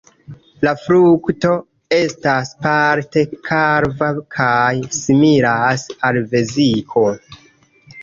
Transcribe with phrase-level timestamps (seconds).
[0.67, 1.51] La frukto
[1.97, 7.11] estas parte kalva kaj similas al veziko.